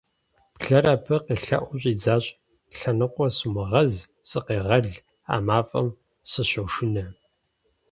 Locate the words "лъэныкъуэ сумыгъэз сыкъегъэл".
2.77-4.87